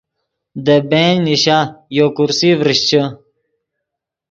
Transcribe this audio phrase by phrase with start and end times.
[0.65, 1.59] دے بنچ نیشا
[1.97, 3.01] یو کرسی ڤریشچے